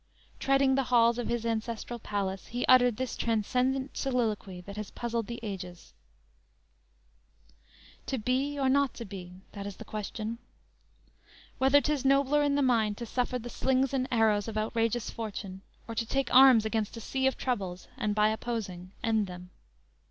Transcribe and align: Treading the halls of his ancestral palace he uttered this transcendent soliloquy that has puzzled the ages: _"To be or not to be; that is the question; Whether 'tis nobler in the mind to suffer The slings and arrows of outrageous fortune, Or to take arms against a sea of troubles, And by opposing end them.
Treading 0.39 0.73
the 0.73 0.85
halls 0.89 1.19
of 1.19 1.27
his 1.27 1.45
ancestral 1.45 1.99
palace 1.99 2.47
he 2.47 2.65
uttered 2.65 2.97
this 2.97 3.15
transcendent 3.15 3.95
soliloquy 3.95 4.59
that 4.61 4.75
has 4.75 4.89
puzzled 4.89 5.27
the 5.27 5.39
ages: 5.43 5.93
_"To 8.07 8.17
be 8.17 8.57
or 8.57 8.67
not 8.67 8.95
to 8.95 9.05
be; 9.05 9.33
that 9.51 9.67
is 9.67 9.75
the 9.75 9.85
question; 9.85 10.39
Whether 11.59 11.81
'tis 11.81 12.03
nobler 12.03 12.41
in 12.41 12.55
the 12.55 12.63
mind 12.63 12.97
to 12.97 13.05
suffer 13.05 13.37
The 13.37 13.51
slings 13.51 13.93
and 13.93 14.07
arrows 14.11 14.47
of 14.47 14.57
outrageous 14.57 15.11
fortune, 15.11 15.61
Or 15.87 15.93
to 15.93 16.05
take 16.07 16.33
arms 16.33 16.65
against 16.65 16.97
a 16.97 16.99
sea 16.99 17.27
of 17.27 17.37
troubles, 17.37 17.87
And 17.95 18.15
by 18.15 18.29
opposing 18.29 18.93
end 19.03 19.27
them. 19.27 19.51